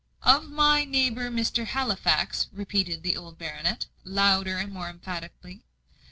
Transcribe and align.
"Of 0.23 0.49
my 0.49 0.83
neighbour, 0.83 1.29
Mr 1.29 1.63
Halifax," 1.67 2.47
repeated 2.51 3.03
the 3.03 3.15
old 3.15 3.37
baronet, 3.37 3.85
louder, 4.03 4.57
and 4.57 4.73
more 4.73 4.89
emphatically. 4.89 5.61